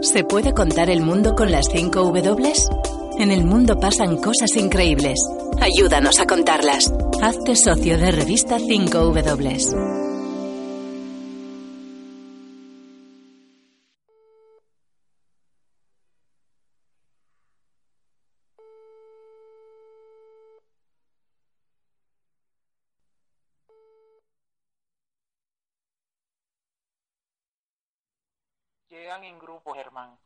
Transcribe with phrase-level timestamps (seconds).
[0.00, 2.52] ¿Se puede contar el mundo con las 5 W?
[3.18, 5.18] En el mundo pasan cosas increíbles.
[5.60, 6.92] Ayúdanos a contarlas.
[7.20, 8.98] Hazte socio de revista 5
[28.98, 30.18] Llegan en grupos, hermano.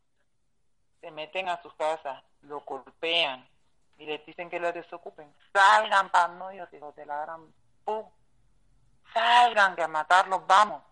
[1.03, 3.47] Se meten a sus casas, lo golpean
[3.99, 5.31] y les dicen que los desocupen.
[5.53, 7.53] Salgan, panollos, hijos de la gran
[7.85, 8.11] pu.
[9.13, 10.83] Salgan, que a matarlos vamos.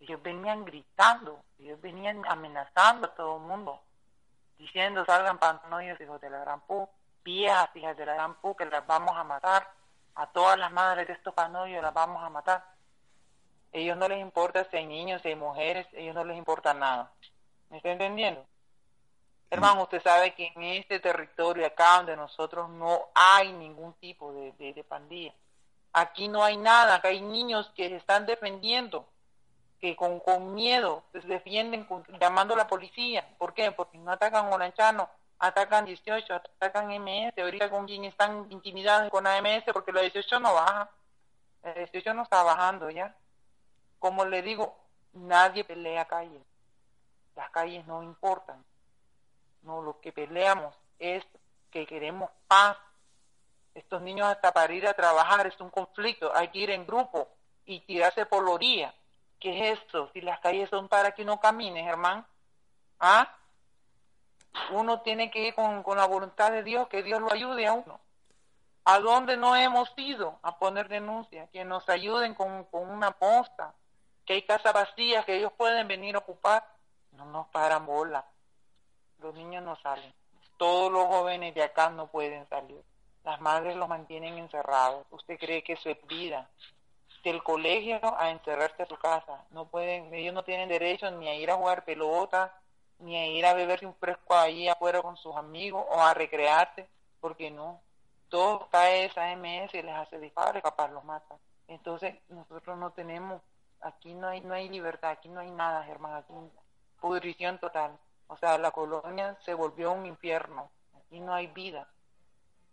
[0.00, 3.82] Ellos venían gritando, ellos venían amenazando a todo el mundo,
[4.58, 6.86] diciendo, salgan, panollos, hijos de la gran pu.
[7.24, 9.72] Viejas, hijas de la gran pu, que las vamos a matar.
[10.16, 12.73] A todas las madres de estos panollos las vamos a matar
[13.74, 17.12] ellos no les importa si hay niños, si hay mujeres, ellos no les importa nada.
[17.70, 18.46] ¿Me está entendiendo?
[19.50, 24.72] Hermano, usted sabe que en este territorio acá donde nosotros no hay ningún tipo de,
[24.72, 25.34] de, pandilla.
[25.92, 29.08] Aquí no hay nada, acá hay niños que están defendiendo,
[29.80, 31.86] que con, con miedo se defienden
[32.20, 33.28] llamando a la policía.
[33.38, 33.72] ¿Por qué?
[33.72, 35.08] Porque no atacan Olanchano,
[35.40, 37.36] atacan 18, atacan MS.
[37.38, 40.90] Ahorita con quien están intimidados con AMS porque la 18 no baja.
[41.64, 43.16] La 18 no está bajando ya.
[44.04, 44.76] Como le digo,
[45.14, 46.42] nadie pelea calles.
[47.34, 48.62] Las calles no importan.
[49.62, 51.24] No, lo que peleamos es
[51.70, 52.76] que queremos paz.
[53.72, 56.30] Estos niños hasta para ir a trabajar es un conflicto.
[56.36, 57.28] Hay que ir en grupo
[57.64, 58.94] y tirarse por la orilla.
[59.40, 60.10] ¿Qué es eso?
[60.12, 62.26] Si las calles son para que no camines, hermano.
[63.00, 63.34] ¿Ah?
[64.72, 67.98] Uno tiene que ir con, la voluntad de Dios, que Dios lo ayude a uno.
[68.84, 71.46] ¿A dónde no hemos ido a poner denuncia?
[71.46, 73.72] Que nos ayuden con, con una posta,
[74.24, 76.66] que hay casas vacías que ellos pueden venir a ocupar,
[77.12, 78.24] no nos paran bola.
[79.18, 80.12] Los niños no salen.
[80.56, 82.82] Todos los jóvenes de acá no pueden salir.
[83.24, 85.06] Las madres los mantienen encerrados.
[85.10, 86.48] ¿Usted cree que eso es vida?
[87.22, 89.44] Del colegio a encerrarse a su casa.
[89.50, 92.54] No pueden, ellos no tienen derecho ni a ir a jugar pelota,
[92.98, 96.86] ni a ir a beberse un fresco ahí afuera con sus amigos o a recrearse,
[97.20, 97.80] porque no.
[98.28, 101.36] Todo cae esa MS y les hace disparos capaz los mata.
[101.68, 103.40] Entonces nosotros no tenemos
[103.84, 106.32] Aquí no hay, no hay libertad, aquí no hay nada, hermano, aquí
[107.02, 107.98] pudrición total.
[108.28, 111.86] O sea, la colonia se volvió un infierno, aquí no hay vida.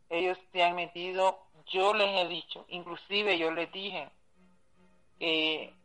[0.07, 4.09] Ellos se han metido, yo les he dicho, inclusive yo les dije
[5.19, 5.75] que,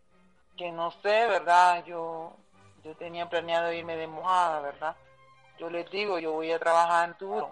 [0.57, 1.85] que no sé, ¿verdad?
[1.85, 2.37] Yo,
[2.85, 4.97] yo tenía planeado irme de mojada, ¿verdad?
[5.59, 7.51] Yo les digo, yo voy a trabajar en duro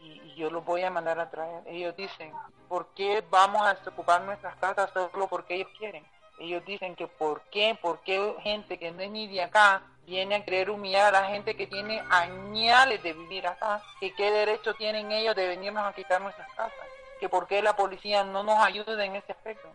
[0.00, 1.62] y, y yo los voy a mandar a traer.
[1.66, 2.30] Ellos dicen,
[2.68, 6.04] ¿por qué vamos a ocupar nuestras casas solo porque ellos quieren?
[6.40, 10.36] Ellos dicen que por qué, por qué gente que no es ni de acá viene
[10.36, 14.72] a querer humillar a la gente que tiene añales de vivir acá, que qué derecho
[14.74, 16.86] tienen ellos de venirnos a quitar nuestras casas,
[17.20, 19.68] que por qué la policía no nos ayuda en ese aspecto.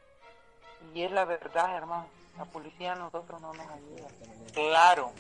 [0.96, 4.08] Y es la verdad, hermano, la policía a nosotros no nos ayuda.
[4.52, 5.12] Claro,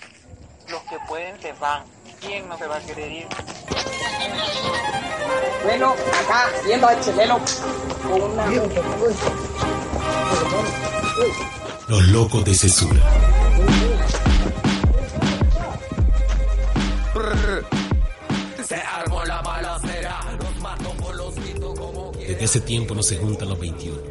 [0.67, 1.85] los que pueden se van.
[2.19, 3.27] ¿Quién no se va a querer ir?
[5.63, 7.39] Bueno, acá viendo al chileno
[8.09, 8.45] con una...
[11.87, 13.01] Los locos de cesura.
[22.27, 24.01] Desde ese tiempo no se juntan los 21.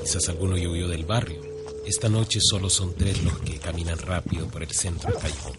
[0.00, 1.42] Quizás alguno llovió del barrio.
[1.84, 5.56] Esta noche solo son tres los que caminan rápido por el centro del callejón.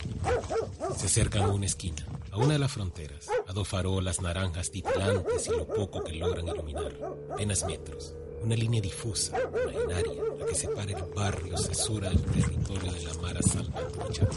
[0.97, 5.47] Se acercan a una esquina, a una de las fronteras, a dos farolas naranjas titilantes
[5.47, 6.97] y lo poco que logran iluminar,
[7.31, 8.15] apenas metros.
[8.41, 13.41] Una línea difusa, imaginaria, la que separa el barrio Cesura del territorio de la Mara
[13.41, 14.27] Salvatrucha,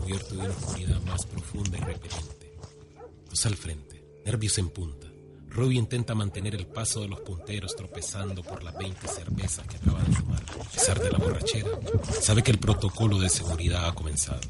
[0.00, 2.56] cubierto de una oscuridad más profunda y repelente.
[3.28, 5.08] Dos al frente, nervios en punta.
[5.48, 10.02] Robbie intenta mantener el paso de los punteros tropezando por las 20 cervezas que acaba
[10.02, 10.42] de tomar.
[10.42, 11.68] A pesar de la borrachera,
[12.20, 14.40] sabe que el protocolo de seguridad ha comenzado.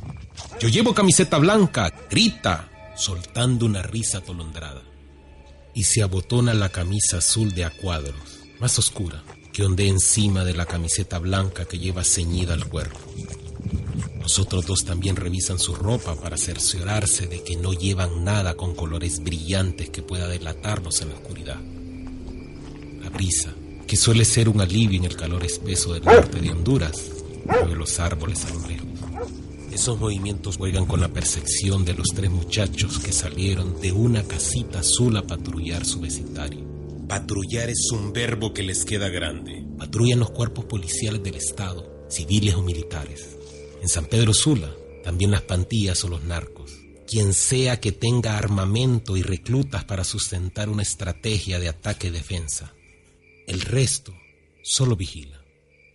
[0.60, 4.82] Yo llevo camiseta blanca, grita, soltando una risa atolondrada.
[5.74, 10.54] Y se abotona la camisa azul de a cuadros más oscura, que ondea encima de
[10.54, 12.96] la camiseta blanca que lleva ceñida al cuerpo.
[14.20, 18.76] Los otros dos también revisan su ropa para cerciorarse de que no llevan nada con
[18.76, 21.60] colores brillantes que pueda delatarlos en la oscuridad.
[23.00, 23.52] La brisa,
[23.84, 27.10] que suele ser un alivio en el calor espeso del norte de Honduras,
[27.44, 28.88] mueve los árboles a lo lejos.
[29.72, 34.78] Esos movimientos juegan con la percepción de los tres muchachos que salieron de una casita
[34.78, 36.71] azul a patrullar su vecindario.
[37.12, 39.66] Patrullar es un verbo que les queda grande.
[39.76, 43.36] Patrullan los cuerpos policiales del Estado, civiles o militares.
[43.82, 44.74] En San Pedro Sula,
[45.04, 46.72] también las pantillas o los narcos.
[47.06, 52.72] Quien sea que tenga armamento y reclutas para sustentar una estrategia de ataque-defensa.
[53.46, 54.14] El resto
[54.62, 55.44] solo vigila.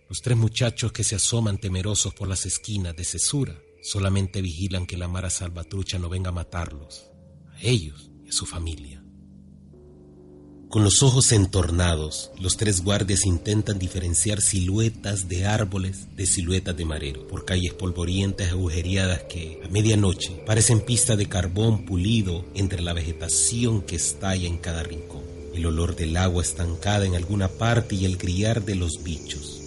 [0.08, 4.96] Los tres muchachos que se asoman temerosos por las esquinas de cesura Solamente vigilan que
[4.96, 7.10] la Mara Salvatrucha no venga a matarlos,
[7.56, 9.02] a ellos y a su familia.
[10.68, 16.84] Con los ojos entornados, los tres guardias intentan diferenciar siluetas de árboles de siluetas de
[16.84, 22.92] marero por calles polvorientas agujereadas que, a medianoche, parecen pistas de carbón pulido entre la
[22.92, 25.22] vegetación que estalla en cada rincón.
[25.54, 29.57] El olor del agua estancada en alguna parte y el grillar de los bichos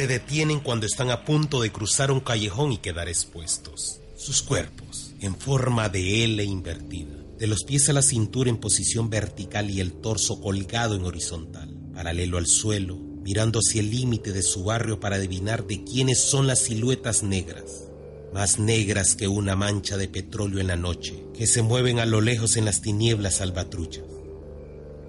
[0.00, 4.00] se detienen cuando están a punto de cruzar un callejón y quedar expuestos.
[4.16, 9.10] Sus cuerpos, en forma de L invertida, de los pies a la cintura en posición
[9.10, 14.42] vertical y el torso colgado en horizontal, paralelo al suelo, mirando hacia el límite de
[14.42, 17.90] su barrio para adivinar de quiénes son las siluetas negras,
[18.32, 22.22] más negras que una mancha de petróleo en la noche, que se mueven a lo
[22.22, 24.04] lejos en las tinieblas salvatruchas.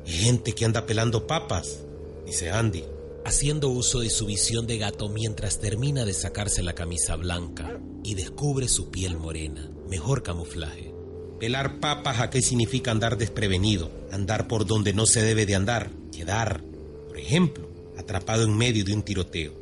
[0.05, 1.79] gente que anda pelando papas,
[2.25, 2.83] dice Andy,
[3.25, 8.15] haciendo uso de su visión de gato mientras termina de sacarse la camisa blanca y
[8.15, 10.93] descubre su piel morena, mejor camuflaje.
[11.39, 15.89] Pelar papas a qué significa andar desprevenido, andar por donde no se debe de andar,
[16.11, 16.63] quedar,
[17.07, 19.53] por ejemplo, atrapado en medio de un tiroteo.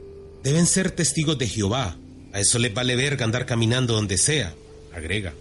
[0.43, 1.97] Deben ser testigos de Jehová,
[2.31, 4.53] a eso les vale verga andar caminando donde sea,
[4.93, 5.33] agrega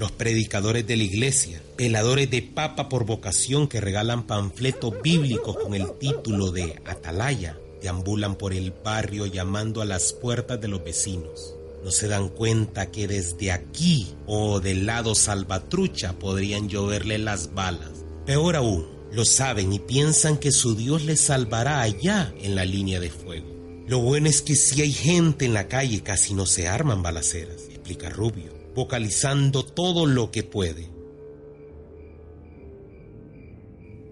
[0.00, 5.74] los predicadores de la iglesia, peladores de papa por vocación que regalan panfletos bíblicos con
[5.74, 11.54] el título de Atalaya, deambulan por el barrio llamando a las puertas de los vecinos.
[11.84, 17.90] No se dan cuenta que desde aquí o del lado salvatrucha podrían lloverle las balas.
[18.24, 23.00] Peor aún, lo saben y piensan que su Dios les salvará allá en la línea
[23.00, 23.84] de fuego.
[23.86, 27.64] Lo bueno es que si hay gente en la calle casi no se arman balaceras,
[27.68, 30.90] explica Rubio vocalizando todo lo que puede.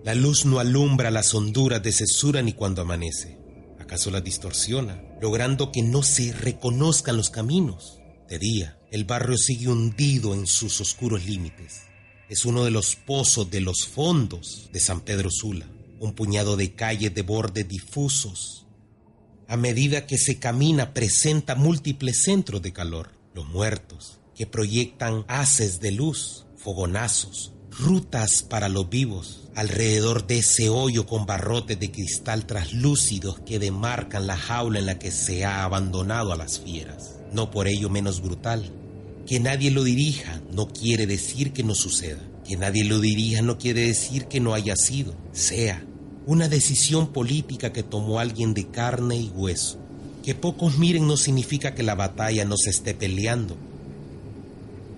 [0.05, 3.39] La luz no alumbra las honduras de cesura ni cuando amanece.
[3.79, 8.01] ¿Acaso las distorsiona, logrando que no se reconozcan los caminos?
[8.29, 11.83] De día, el barrio sigue hundido en sus oscuros límites.
[12.29, 15.67] Es uno de los pozos de los fondos de San Pedro Sula,
[15.99, 18.67] un puñado de calles de bordes difusos.
[19.47, 25.81] A medida que se camina presenta múltiples centros de calor, los muertos, que proyectan haces
[25.81, 32.47] de luz, fogonazos, rutas para los vivos, alrededor de ese hoyo con barrotes de cristal
[32.47, 37.17] traslúcidos que demarcan la jaula en la que se ha abandonado a las fieras.
[37.33, 38.71] No por ello menos brutal.
[39.27, 42.23] Que nadie lo dirija no quiere decir que no suceda.
[42.47, 45.85] Que nadie lo dirija no quiere decir que no haya sido, sea,
[46.27, 49.81] una decisión política que tomó alguien de carne y hueso.
[50.23, 53.57] Que pocos miren no significa que la batalla no se esté peleando,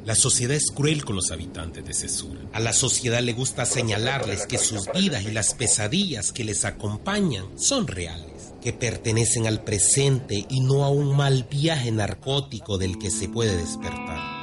[0.04, 2.40] la sociedad es cruel con los habitantes de Cesura.
[2.52, 7.46] A la sociedad le gusta señalarles que sus vidas y las pesadillas que les acompañan
[7.58, 13.10] son reales, que pertenecen al presente y no a un mal viaje narcótico del que
[13.10, 14.40] se puede despertar.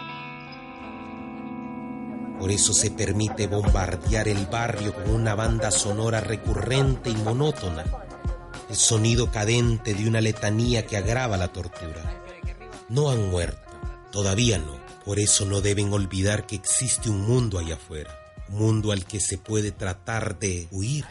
[2.39, 7.83] Por eso se permite bombardear el barrio con una banda sonora recurrente y monótona,
[8.69, 12.23] el sonido cadente de una letanía que agrava la tortura.
[12.89, 13.71] No han muerto,
[14.11, 18.13] todavía no por eso no deben olvidar que existe un mundo allá afuera,
[18.49, 21.05] un mundo al que se puede tratar de huir.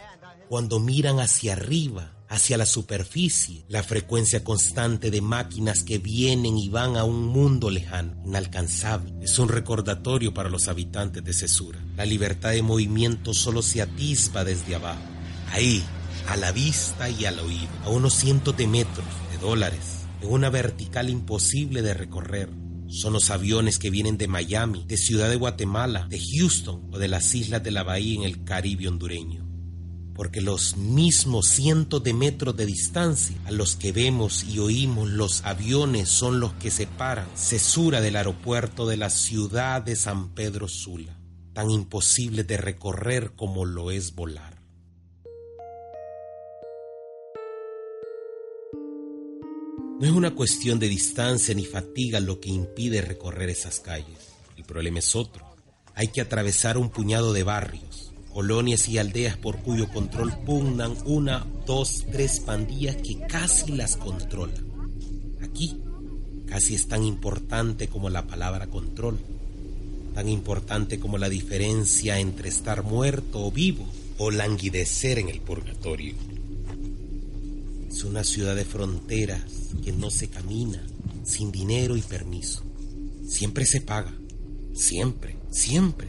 [0.50, 6.68] Cuando miran hacia arriba, hacia la superficie, la frecuencia constante de máquinas que vienen y
[6.68, 11.82] van a un mundo lejano, inalcanzable, es un recordatorio para los habitantes de Cesura.
[11.96, 15.00] La libertad de movimiento solo se atisba desde abajo,
[15.52, 15.82] ahí,
[16.28, 20.50] a la vista y al oído, a unos cientos de metros, de dólares, en una
[20.50, 26.06] vertical imposible de recorrer son los aviones que vienen de Miami, de Ciudad de Guatemala,
[26.08, 29.44] de Houston o de las islas de la bahía en el Caribe hondureño.
[30.14, 35.44] Porque los mismos cientos de metros de distancia a los que vemos y oímos los
[35.44, 41.18] aviones son los que separan Cesura del aeropuerto de la ciudad de San Pedro Sula,
[41.52, 44.55] tan imposible de recorrer como lo es volar.
[49.98, 54.34] No es una cuestión de distancia ni fatiga lo que impide recorrer esas calles.
[54.58, 55.42] El problema es otro.
[55.94, 61.46] Hay que atravesar un puñado de barrios, colonias y aldeas por cuyo control pugnan una,
[61.64, 64.66] dos, tres pandillas que casi las controlan.
[65.40, 65.80] Aquí,
[66.44, 69.18] casi es tan importante como la palabra control,
[70.14, 73.86] tan importante como la diferencia entre estar muerto o vivo
[74.18, 76.14] o languidecer en el purgatorio.
[77.96, 79.42] Es una ciudad de fronteras
[79.82, 80.86] que no se camina
[81.24, 82.62] sin dinero y permiso.
[83.26, 84.14] Siempre se paga,
[84.74, 86.08] siempre, siempre.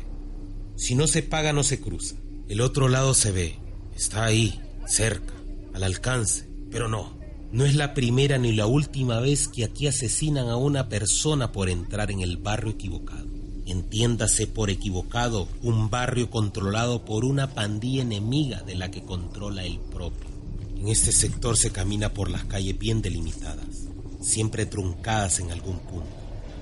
[0.75, 2.15] Si no se paga no se cruza.
[2.49, 3.55] El otro lado se ve,
[3.95, 5.33] está ahí, cerca,
[5.73, 7.17] al alcance, pero no.
[7.53, 11.69] No es la primera ni la última vez que aquí asesinan a una persona por
[11.69, 13.29] entrar en el barrio equivocado.
[13.65, 19.79] Entiéndase por equivocado un barrio controlado por una pandilla enemiga de la que controla el
[19.79, 20.36] propio.
[20.79, 23.87] En este sector se camina por las calles bien delimitadas,
[24.21, 26.15] siempre truncadas en algún punto,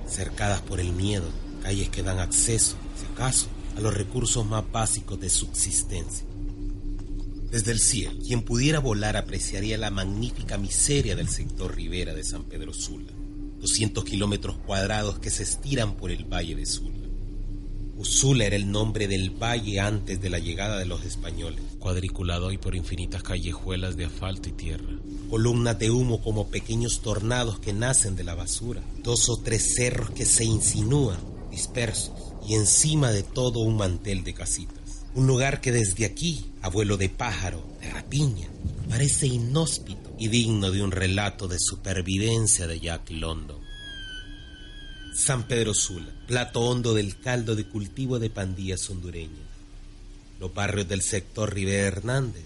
[0.08, 1.28] cercadas por el miedo,
[1.62, 6.26] calles que dan acceso, si acaso, a los recursos más básicos de subsistencia.
[7.50, 12.44] Desde el cielo, quien pudiera volar apreciaría la magnífica miseria del sector ribera de San
[12.44, 13.12] Pedro Sula,
[13.60, 16.96] 200 kilómetros cuadrados que se estiran por el valle de Sula.
[17.96, 22.58] Usula era el nombre del valle antes de la llegada de los españoles, cuadriculado hoy
[22.58, 24.88] por infinitas callejuelas de asfalto y tierra.
[25.30, 30.10] Columnas de humo como pequeños tornados que nacen de la basura, dos o tres cerros
[30.10, 32.10] que se insinúan, dispersos,
[32.44, 35.04] y encima de todo un mantel de casitas.
[35.14, 38.48] Un lugar que desde aquí, abuelo de pájaro, de rapiña,
[38.90, 43.60] parece inhóspito y digno de un relato de supervivencia de Jack London.
[45.14, 49.45] San Pedro Sula, plato hondo del caldo de cultivo de pandillas hondureñas.
[50.38, 52.44] Los barrios del sector Rivera Hernández,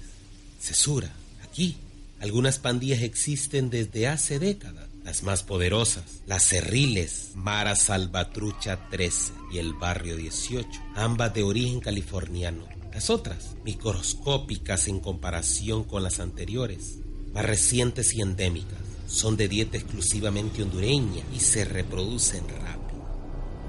[0.60, 1.10] Cesura,
[1.42, 1.76] aquí.
[2.20, 4.88] Algunas pandillas existen desde hace décadas.
[5.04, 11.80] Las más poderosas, las Cerriles, Mara Salvatrucha 13 y el Barrio 18, ambas de origen
[11.80, 12.68] californiano.
[12.92, 16.98] Las otras, microscópicas en comparación con las anteriores,
[17.32, 23.00] más recientes y endémicas son de dieta exclusivamente hondureña y se reproducen rápido.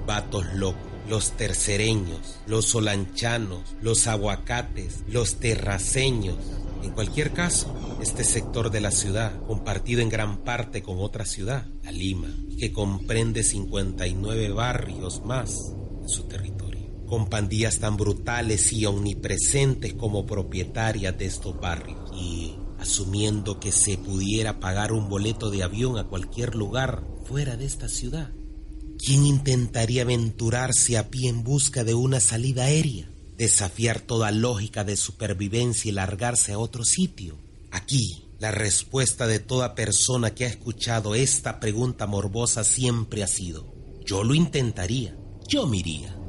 [0.06, 6.36] Vatos locos, los tercereños, los solanchanos, los aguacates, los terraceños.
[6.82, 11.66] En cualquier caso, este sector de la ciudad, compartido en gran parte con otra ciudad,
[11.82, 12.28] la Lima,
[12.58, 20.26] que comprende 59 barrios más en su territorio, con pandillas tan brutales y omnipresentes como
[20.26, 22.10] propietarias de estos barrios.
[22.14, 27.64] Y asumiendo que se pudiera pagar un boleto de avión a cualquier lugar fuera de
[27.64, 28.32] esta ciudad.
[29.04, 33.10] ¿Quién intentaría aventurarse a pie en busca de una salida aérea?
[33.36, 37.36] Desafiar toda lógica de supervivencia y largarse a otro sitio.
[37.72, 43.74] Aquí, la respuesta de toda persona que ha escuchado esta pregunta morbosa siempre ha sido,
[44.06, 45.16] yo lo intentaría,
[45.48, 46.21] yo me iría.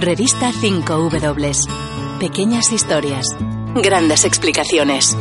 [0.00, 2.18] Revista 5W.
[2.18, 3.26] Pequeñas historias.
[3.74, 5.16] Grandes explicaciones.